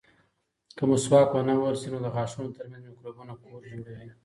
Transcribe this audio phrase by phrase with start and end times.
[0.77, 4.07] که مسواک ونه وهل شي، نو د غاښونو ترمنځ مکروبونه کور جوړوي.